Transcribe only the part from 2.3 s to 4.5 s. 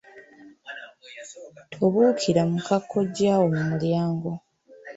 muka kkojjaawo mu mulyango.